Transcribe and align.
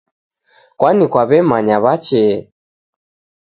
Kwani 0.79 1.05
kwaw'emanya 1.11 1.75
wachee 1.83 2.35